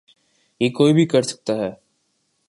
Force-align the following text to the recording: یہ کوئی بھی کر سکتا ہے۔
یہ 0.61 0.69
کوئی 0.69 0.93
بھی 0.93 1.05
کر 1.05 1.21
سکتا 1.21 1.53
ہے۔ 1.55 1.71